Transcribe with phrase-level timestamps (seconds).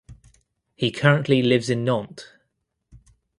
[0.73, 2.25] He currently lives in Nantes.